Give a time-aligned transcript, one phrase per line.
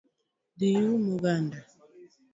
[0.59, 1.59] Dhi ium oganda